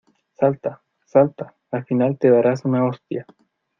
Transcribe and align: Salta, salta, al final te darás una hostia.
Salta, 0.35 0.81
salta, 1.05 1.53
al 1.69 1.85
final 1.85 2.17
te 2.17 2.31
darás 2.31 2.65
una 2.65 2.85
hostia. 2.87 3.27